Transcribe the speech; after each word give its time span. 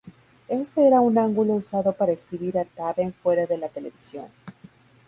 Este 0.47 0.87
era 0.87 0.99
un 0.99 1.19
ángulo 1.19 1.53
usado 1.53 1.93
para 1.93 2.11
escribir 2.11 2.57
a 2.57 2.65
Taven 2.65 3.13
fuera 3.13 3.45
de 3.45 3.59
la 3.59 3.69
televisión. 3.69 4.29